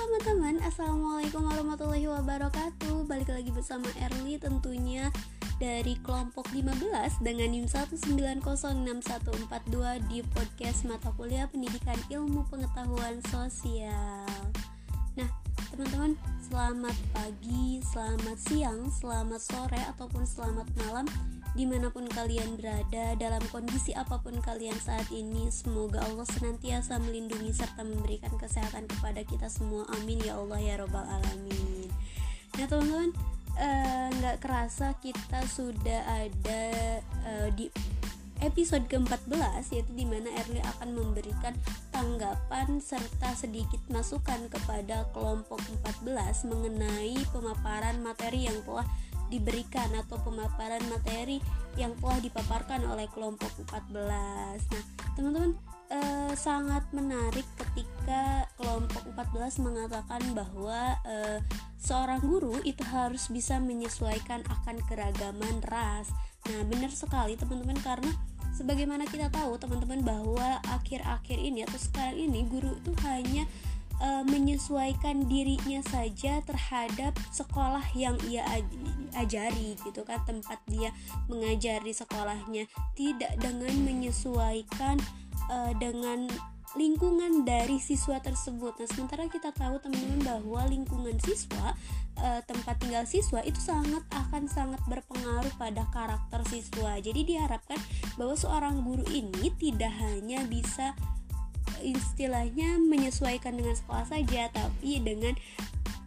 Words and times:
teman-teman, 0.00 0.56
Assalamualaikum 0.64 1.44
warahmatullahi 1.44 2.08
wabarakatuh. 2.08 3.04
Balik 3.04 3.36
lagi 3.36 3.52
bersama 3.52 3.84
Erli 4.00 4.40
tentunya 4.40 5.12
dari 5.60 6.00
kelompok 6.00 6.48
15 6.56 7.20
dengan 7.20 7.52
NIM 7.52 7.68
1906142 7.68 10.08
di 10.08 10.24
podcast 10.24 10.88
mata 10.88 11.12
kuliah 11.20 11.44
pendidikan 11.52 12.00
ilmu 12.08 12.48
pengetahuan 12.48 13.20
sosial 13.28 14.24
teman-teman. 15.80 16.12
Selamat 16.44 16.96
pagi, 17.16 17.80
selamat 17.80 18.36
siang, 18.36 18.92
selamat 18.92 19.40
sore 19.40 19.80
ataupun 19.96 20.28
selamat 20.28 20.68
malam 20.84 21.08
di 21.56 21.64
mana 21.64 21.88
pun 21.88 22.04
kalian 22.04 22.60
berada 22.60 23.16
dalam 23.16 23.40
kondisi 23.48 23.96
apa 23.96 24.20
pun 24.20 24.36
kalian 24.44 24.76
saat 24.76 25.08
ini 25.08 25.48
semoga 25.48 26.04
Allah 26.04 26.28
senantiasa 26.36 27.00
melindungi 27.00 27.56
serta 27.56 27.80
memberikan 27.80 28.28
kesehatan 28.36 28.92
kepada 28.92 29.24
kita 29.24 29.48
semua. 29.48 29.88
Amin 29.96 30.20
ya 30.20 30.36
Allah 30.36 30.60
ya 30.60 30.76
robbal 30.84 31.00
alamin. 31.00 31.88
Nah 32.60 32.66
teman-teman 32.68 33.10
eh, 33.56 34.08
nggak 34.20 34.36
uh, 34.36 34.40
kerasa 34.44 34.92
kita 35.00 35.48
sudah 35.48 36.28
ada 36.28 36.64
uh, 37.24 37.48
di 37.56 37.72
episode 38.40 38.84
ke-14 38.88 39.64
yaitu 39.72 39.92
di 39.92 40.04
mana 40.08 40.28
Erli 40.44 40.60
akan 40.76 40.96
memberikan 40.96 41.52
tanggapan 41.92 42.80
serta 42.80 43.36
sedikit 43.36 43.80
masukan 43.92 44.48
kepada 44.48 45.08
kelompok 45.12 45.60
14 46.04 46.48
mengenai 46.48 47.16
pemaparan 47.32 48.00
materi 48.00 48.48
yang 48.48 48.58
telah 48.64 48.88
diberikan 49.30 49.88
atau 49.94 50.18
pemaparan 50.26 50.82
materi 50.90 51.38
yang 51.78 51.94
telah 52.02 52.18
dipaparkan 52.18 52.82
oleh 52.82 53.06
kelompok 53.14 53.48
14. 53.70 53.94
Nah, 54.74 54.84
teman-teman 55.14 55.54
eh, 55.90 56.34
sangat 56.34 56.82
menarik 56.90 57.46
ketika 57.54 58.50
kelompok 58.58 59.06
14 59.14 59.62
mengatakan 59.62 60.22
bahwa 60.34 60.98
eh, 61.06 61.38
seorang 61.78 62.18
guru 62.20 62.58
itu 62.66 62.82
harus 62.82 63.30
bisa 63.30 63.62
menyesuaikan 63.62 64.42
akan 64.50 64.76
keragaman 64.90 65.62
ras. 65.70 66.10
Nah, 66.50 66.66
benar 66.66 66.90
sekali 66.90 67.38
teman-teman 67.38 67.78
karena 67.86 68.10
sebagaimana 68.54 69.06
kita 69.06 69.30
tahu 69.32 69.56
teman-teman 69.56 70.02
bahwa 70.02 70.58
akhir-akhir 70.68 71.38
ini 71.38 71.64
atau 71.64 71.78
sekarang 71.78 72.18
ini 72.18 72.46
guru 72.46 72.74
itu 72.80 72.92
hanya 73.06 73.44
uh, 74.00 74.24
menyesuaikan 74.26 75.28
dirinya 75.28 75.84
saja 75.86 76.40
terhadap 76.42 77.14
sekolah 77.30 77.84
yang 77.94 78.16
ia 78.26 78.42
ajari 79.14 79.76
gitu 79.84 80.02
kan 80.02 80.18
tempat 80.24 80.58
dia 80.66 80.90
mengajar 81.28 81.84
di 81.84 81.92
sekolahnya. 81.94 82.66
Tidak 82.96 83.38
dengan 83.38 83.74
menyesuaikan 83.84 84.96
uh, 85.52 85.72
dengan 85.78 86.26
lingkungan 86.78 87.42
dari 87.42 87.82
siswa 87.82 88.22
tersebut. 88.22 88.78
Nah, 88.78 88.88
sementara 88.90 89.26
kita 89.26 89.50
tahu 89.50 89.82
teman-teman 89.82 90.22
bahwa 90.22 90.62
lingkungan 90.70 91.18
siswa, 91.18 91.74
uh, 92.22 92.40
tempat 92.46 92.78
tinggal 92.78 93.02
siswa 93.10 93.42
itu 93.42 93.58
sangat 93.58 94.06
akan 94.14 94.46
sangat 94.46 94.78
berpengaruh 94.86 95.50
pada 95.58 95.82
karakter 95.90 96.40
siswa. 96.46 96.98
Jadi 97.02 97.26
diharapkan 97.26 97.78
bahwa 98.14 98.38
seorang 98.38 98.86
guru 98.86 99.02
ini 99.10 99.50
tidak 99.58 99.90
hanya 99.98 100.46
bisa 100.46 100.94
istilahnya 101.80 102.76
menyesuaikan 102.76 103.56
dengan 103.56 103.72
sekolah 103.72 104.04
saja 104.04 104.52
tapi 104.52 105.00
dengan 105.00 105.32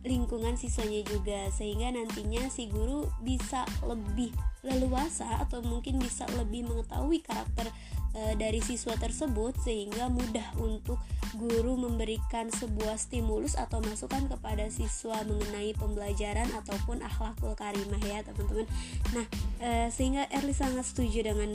lingkungan 0.00 0.56
siswanya 0.56 1.04
juga 1.04 1.52
sehingga 1.52 1.92
nantinya 1.92 2.48
si 2.48 2.72
guru 2.72 3.08
bisa 3.20 3.68
lebih 3.84 4.32
leluasa 4.64 5.44
atau 5.44 5.60
mungkin 5.64 6.00
bisa 6.00 6.24
lebih 6.36 6.68
mengetahui 6.68 7.24
karakter 7.24 7.68
e, 8.12 8.36
dari 8.36 8.60
siswa 8.60 8.96
tersebut 8.96 9.56
sehingga 9.60 10.08
mudah 10.08 10.44
untuk 10.60 11.00
guru 11.36 11.76
memberikan 11.76 12.48
sebuah 12.52 12.96
stimulus 12.96 13.56
atau 13.56 13.80
masukan 13.84 14.28
kepada 14.28 14.68
siswa 14.68 15.20
mengenai 15.24 15.72
pembelajaran 15.76 16.48
ataupun 16.64 17.00
akhlakul 17.04 17.56
karimah 17.56 18.00
ya 18.04 18.20
teman-teman. 18.24 18.68
Nah, 19.16 19.26
e, 19.60 19.68
sehingga 19.92 20.28
Erli 20.28 20.52
sangat 20.52 20.88
setuju 20.88 21.32
dengan 21.32 21.50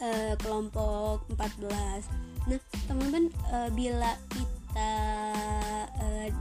e, 0.00 0.36
kelompok 0.40 1.28
14 1.32 2.26
Nah, 2.46 2.62
teman-teman 2.86 3.26
uh, 3.50 3.70
bila 3.74 4.14
kita 4.30 4.92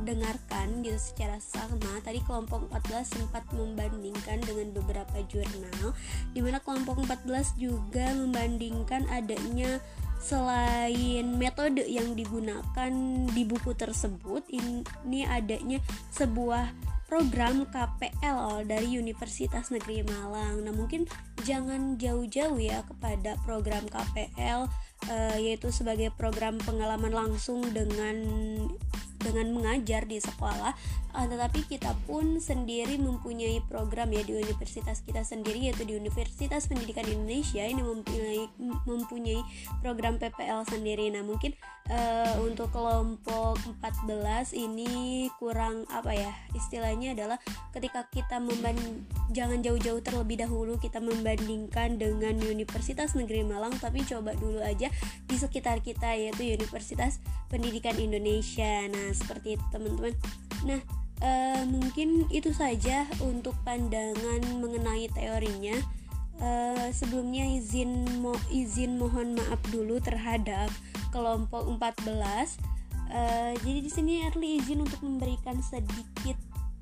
dengarkan 0.03 0.81
gitu 0.81 0.97
secara 0.97 1.37
sama, 1.41 2.01
tadi 2.01 2.21
kelompok 2.23 2.69
14 2.69 3.05
sempat 3.21 3.43
membandingkan 3.53 4.41
dengan 4.43 4.73
beberapa 4.75 5.17
jurnal 5.29 5.93
di 6.31 6.39
mana 6.41 6.61
kelompok 6.61 7.03
14 7.03 7.57
juga 7.59 8.13
membandingkan 8.13 9.05
adanya 9.11 9.81
selain 10.21 11.37
metode 11.37 11.85
yang 11.85 12.17
digunakan 12.17 12.91
di 13.29 13.43
buku 13.45 13.77
tersebut 13.77 14.41
ini 14.49 15.21
adanya 15.27 15.77
sebuah 16.15 16.73
program 17.05 17.69
KPL 17.69 18.65
dari 18.65 18.97
Universitas 18.97 19.69
Negeri 19.69 20.01
Malang. 20.09 20.65
Nah, 20.65 20.73
mungkin 20.73 21.05
jangan 21.45 22.01
jauh-jauh 22.01 22.57
ya 22.57 22.81
kepada 22.89 23.37
program 23.45 23.85
KPL 23.85 24.65
uh, 25.09 25.37
yaitu 25.37 25.69
sebagai 25.69 26.09
program 26.17 26.57
pengalaman 26.65 27.13
langsung 27.13 27.61
dengan 27.69 28.17
dengan 29.35 29.51
mengajar 29.51 30.07
di 30.07 30.23
sekolah 30.23 30.71
uh, 31.15 31.25
tetapi 31.27 31.67
kita 31.67 31.95
pun 32.07 32.37
sendiri 32.37 32.99
mempunyai 32.99 33.63
program 33.67 34.11
ya 34.11 34.21
di 34.21 34.35
universitas 34.35 34.99
kita 35.01 35.23
sendiri 35.23 35.71
yaitu 35.71 35.87
di 35.87 35.95
Universitas 35.95 36.67
Pendidikan 36.67 37.07
Indonesia 37.07 37.63
ini 37.63 37.81
mempunyai 37.83 38.43
mempunyai 38.87 39.41
program 39.79 40.19
PPL 40.19 40.67
sendiri. 40.67 41.11
Nah 41.11 41.23
mungkin 41.23 41.55
uh, 41.89 42.35
untuk 42.43 42.69
kelompok 42.75 43.57
14 43.83 44.53
ini 44.53 45.27
kurang 45.39 45.87
apa 45.87 46.11
ya 46.11 46.31
istilahnya 46.53 47.15
adalah 47.15 47.37
ketika 47.71 48.05
kita 48.11 48.37
membanding 48.43 49.07
jangan 49.31 49.63
jauh-jauh 49.63 50.03
terlebih 50.03 50.43
dahulu 50.43 50.77
kita 50.77 50.99
membandingkan 50.99 51.97
dengan 51.97 52.35
Universitas 52.43 53.15
Negeri 53.15 53.47
Malang 53.47 53.73
tapi 53.79 54.03
coba 54.03 54.35
dulu 54.35 54.59
aja 54.61 54.91
di 55.25 55.35
sekitar 55.35 55.79
kita 55.81 56.13
yaitu 56.13 56.43
Universitas 56.45 57.23
Pendidikan 57.47 57.95
Indonesia. 57.95 58.89
Nah 58.91 59.15
seperti 59.25 59.57
itu 59.57 59.65
teman-teman. 59.73 60.13
Nah 60.69 60.79
e, 61.17 61.31
mungkin 61.65 62.29
itu 62.29 62.53
saja 62.53 63.09
untuk 63.25 63.57
pandangan 63.65 64.45
mengenai 64.61 65.09
teorinya. 65.17 65.73
E, 66.37 66.49
sebelumnya 66.93 67.49
izin 67.57 68.21
mo 68.21 68.37
izin 68.53 69.01
mohon 69.01 69.33
maaf 69.33 69.57
dulu 69.73 69.97
terhadap 69.97 70.69
kelompok 71.09 71.65
14 71.81 72.05
e, 73.09 73.21
jadi 73.65 73.79
di 73.81 73.91
sini 73.91 74.13
Erli 74.27 74.61
izin 74.61 74.85
untuk 74.85 75.01
memberikan 75.01 75.57
sedikit 75.65 76.35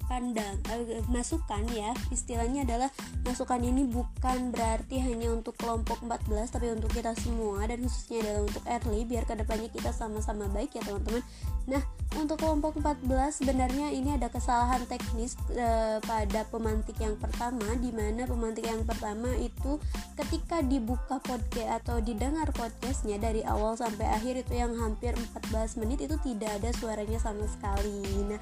pandang 0.08 0.59
uh, 0.69 1.03
masukan 1.09 1.64
ya. 1.72 1.91
Istilahnya 2.09 2.68
adalah 2.68 2.90
masukan 3.24 3.62
ini 3.64 3.88
bukan 3.88 4.52
berarti 4.53 5.00
hanya 5.00 5.31
untuk 5.31 5.56
kelompok 5.59 6.03
14 6.06 6.53
tapi 6.53 6.72
untuk 6.72 6.91
kita 6.91 7.16
semua. 7.18 7.64
Dan 7.66 7.86
khususnya 7.86 8.24
adalah 8.24 8.41
untuk 8.46 8.64
early 8.68 9.02
biar 9.08 9.24
ke 9.24 9.34
depannya 9.38 9.69
kita 9.72 9.91
sama-sama 9.96 10.50
baik 10.52 10.75
ya 10.75 10.81
teman-teman. 10.86 11.24
Nah 11.69 11.81
untuk 12.14 12.38
kelompok 12.38 12.78
14 12.78 13.41
sebenarnya 13.41 13.90
ini 13.90 14.14
ada 14.14 14.30
kesalahan 14.30 14.86
teknis 14.86 15.34
uh, 15.58 15.97
pada 16.06 16.46
pemantik 16.46 16.94
yang 17.02 17.18
pertama 17.18 17.66
di 17.81 17.90
mana 17.90 18.30
pemantik 18.30 18.70
yang 18.70 18.85
pertama 18.85 19.34
itu 19.41 19.81
ketika 20.14 20.62
dibuka 20.62 21.18
podcast 21.24 21.81
atau 21.81 21.97
didengar 22.03 22.53
podcastnya 22.53 23.18
dari 23.18 23.41
awal 23.41 23.74
sampai 23.74 24.06
akhir 24.14 24.46
itu 24.46 24.53
yang 24.53 24.78
hampir 24.78 25.18
14 25.18 25.81
menit 25.81 26.06
itu 26.06 26.16
tidak 26.22 26.62
ada 26.62 26.70
suaranya 26.78 27.18
sama 27.18 27.50
sekali. 27.50 28.06
Nah 28.30 28.40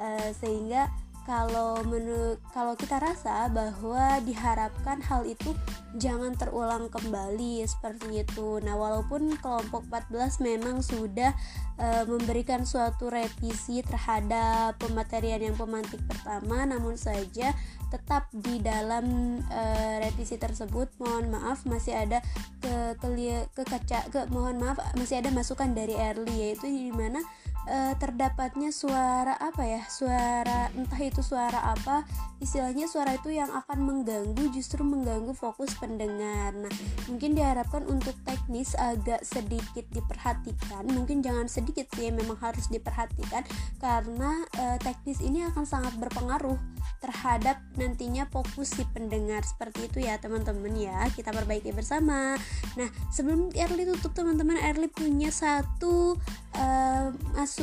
uh, 0.00 0.30
sehingga 0.36 0.90
kalau 1.24 1.80
menurut 1.88 2.36
kalau 2.52 2.76
kita 2.76 3.00
rasa 3.00 3.48
bahwa 3.48 4.20
diharapkan 4.28 5.00
hal 5.00 5.24
itu 5.24 5.56
jangan 5.96 6.36
terulang 6.36 6.92
kembali 6.92 7.64
seperti 7.64 8.20
itu. 8.20 8.60
Nah, 8.60 8.76
walaupun 8.76 9.32
kelompok 9.40 9.88
14 9.88 10.44
memang 10.44 10.84
sudah 10.84 11.32
e, 11.80 12.04
memberikan 12.04 12.68
suatu 12.68 13.08
revisi 13.08 13.80
terhadap 13.80 14.76
pematerian 14.76 15.40
yang 15.40 15.56
pemantik 15.56 16.04
pertama, 16.04 16.68
namun 16.68 17.00
saja 17.00 17.56
tetap 17.88 18.28
di 18.34 18.60
dalam 18.60 19.38
e, 19.48 19.62
revisi 20.04 20.36
tersebut 20.36 20.92
mohon 21.00 21.32
maaf 21.32 21.64
masih 21.64 21.96
ada 21.96 22.20
ke 22.60 23.00
ke, 23.00 23.08
ke 23.56 23.62
kaca 23.64 24.12
ke 24.12 24.20
mohon 24.28 24.60
maaf 24.60 24.76
masih 24.98 25.24
ada 25.24 25.32
masukan 25.32 25.72
dari 25.72 25.96
Early 25.96 26.52
yaitu 26.52 26.68
di 26.68 26.92
mana 26.92 27.24
uh, 27.68 27.94
terdapatnya 27.96 28.70
suara 28.74 29.36
apa 29.40 29.62
ya? 29.64 29.82
Suara 29.88 30.68
entah 30.74 31.00
itu 31.00 31.24
suara 31.24 31.72
apa 31.72 32.04
istilahnya 32.42 32.84
suara 32.84 33.16
itu 33.16 33.32
yang 33.32 33.48
akan 33.48 33.78
mengganggu 33.80 34.52
justru 34.52 34.84
mengganggu 34.84 35.32
fokus 35.32 35.72
pendengar. 35.80 36.52
Nah 36.52 36.72
mungkin 37.08 37.32
diharapkan 37.32 37.88
untuk 37.88 38.12
teknis 38.28 38.76
agak 38.76 39.24
sedikit 39.24 39.88
diperhatikan. 39.94 40.84
Mungkin 40.92 41.24
jangan 41.24 41.48
sedikit 41.48 41.88
sih 41.96 42.12
memang 42.12 42.36
harus 42.44 42.68
diperhatikan 42.68 43.46
karena 43.80 44.44
uh, 44.60 44.76
teknis 44.84 45.24
ini 45.24 45.46
akan 45.48 45.64
sangat 45.64 45.96
berpengaruh 45.96 46.60
terhadap 47.00 47.60
nantinya 47.80 48.28
fokus 48.28 48.76
si 48.76 48.84
pendengar. 48.92 49.40
Seperti 49.44 49.88
itu 49.88 49.98
ya 50.04 50.20
teman-teman 50.20 50.76
ya. 50.76 51.08
Kita 51.16 51.32
perbaiki 51.32 51.72
bersama. 51.72 52.36
Nah 52.76 52.88
sebelum 53.08 53.54
Erli 53.56 53.88
tutup 53.88 54.12
teman-teman 54.12 54.60
Erli 54.60 54.90
punya 54.92 55.32
satu 55.32 56.18
uh, 56.58 57.08
masuk 57.32 57.53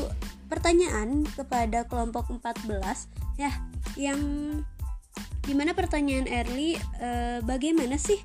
pertanyaan 0.51 1.23
kepada 1.31 1.88
kelompok 1.88 2.27
14 2.27 3.39
ya 3.39 3.51
yang 3.95 4.19
di 5.41 5.53
mana 5.57 5.73
pertanyaan 5.73 6.29
Erli 6.29 6.77
e, 6.77 7.39
bagaimana 7.41 7.97
sih 7.97 8.19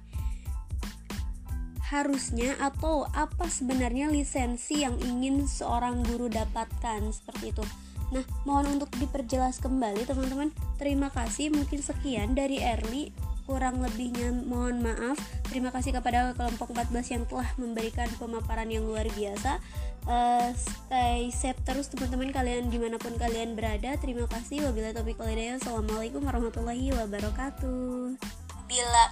harusnya 1.86 2.58
atau 2.58 3.06
apa 3.14 3.46
sebenarnya 3.46 4.10
lisensi 4.10 4.82
yang 4.82 4.98
ingin 5.00 5.46
seorang 5.46 6.02
guru 6.02 6.26
dapatkan 6.26 7.14
seperti 7.14 7.54
itu 7.54 7.64
Nah, 8.14 8.22
mohon 8.46 8.78
untuk 8.78 8.90
diperjelas 9.02 9.58
kembali 9.58 10.06
teman-teman. 10.06 10.54
Terima 10.78 11.10
kasih. 11.10 11.50
Mungkin 11.50 11.82
sekian 11.82 12.38
dari 12.38 12.62
Erli. 12.62 13.10
Kurang 13.46 13.78
lebihnya 13.78 14.34
mohon 14.44 14.82
maaf. 14.82 15.14
Terima 15.46 15.70
kasih 15.70 15.94
kepada 15.94 16.34
kelompok 16.34 16.74
14 16.74 17.14
yang 17.14 17.22
telah 17.30 17.46
memberikan 17.56 18.10
pemaparan 18.18 18.66
yang 18.66 18.82
luar 18.82 19.06
biasa. 19.14 19.62
Uh, 20.06 20.50
stay 20.54 21.30
safe 21.30 21.58
terus 21.62 21.90
teman-teman 21.90 22.34
kalian 22.34 22.70
di 22.70 22.78
mana 22.82 22.98
pun 22.98 23.14
kalian 23.14 23.54
berada. 23.54 23.94
Terima 24.02 24.26
kasih. 24.26 24.66
Wabillahi 24.66 24.98
taufiq 24.98 25.18
walhidayah. 25.22 25.62
Assalamualaikum 25.62 26.26
warahmatullahi 26.26 26.90
wabarakatuh. 26.92 28.18
Bila 28.66 29.04